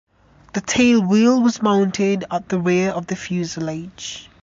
The 0.53 0.61
tailwheel 0.63 1.43
was 1.43 1.61
mounted 1.61 2.25
at 2.31 2.49
the 2.49 2.59
rear 2.59 2.89
of 2.89 3.05
the 3.05 3.15
fuselage. 3.15 4.27